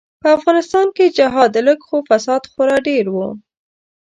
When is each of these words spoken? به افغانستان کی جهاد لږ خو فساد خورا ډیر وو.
به 0.23 0.29
افغانستان 0.37 0.85
کی 0.95 1.05
جهاد 1.17 1.51
لږ 1.67 1.79
خو 1.87 1.97
فساد 2.09 2.41
خورا 2.51 2.77
ډیر 2.87 3.05
وو. 3.13 3.27